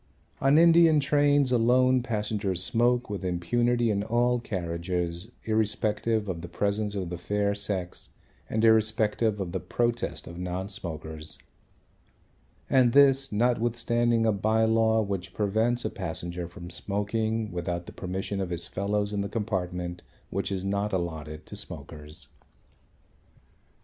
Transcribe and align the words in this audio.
On 0.41 0.57
Indian 0.57 0.99
trains 0.99 1.51
alone 1.51 2.01
passengers 2.01 2.63
smoke 2.63 3.07
with 3.07 3.23
impunity 3.23 3.91
in 3.91 4.01
all 4.01 4.39
carriages 4.39 5.29
irrespective 5.43 6.27
of 6.27 6.41
the 6.41 6.47
presence 6.47 6.95
of 6.95 7.11
the 7.11 7.19
fair 7.19 7.53
sex 7.53 8.09
and 8.49 8.65
irrespective 8.65 9.39
of 9.39 9.51
the 9.51 9.59
protest 9.59 10.25
of 10.25 10.39
non 10.39 10.69
smokers. 10.69 11.37
And 12.67 12.93
this, 12.93 13.31
notwithstanding 13.31 14.25
a 14.25 14.31
bye 14.31 14.65
law 14.65 15.03
which 15.03 15.35
prevents 15.35 15.85
a 15.85 15.91
passenger 15.91 16.47
from 16.47 16.71
smoking 16.71 17.51
without 17.51 17.85
the 17.85 17.93
permission 17.93 18.41
of 18.41 18.49
his 18.49 18.65
fellows 18.65 19.13
in 19.13 19.21
the 19.21 19.29
compartment 19.29 20.01
which 20.31 20.51
is 20.51 20.65
not 20.65 20.91
allotted 20.93 21.45
to 21.45 21.55
smokers. 21.55 22.27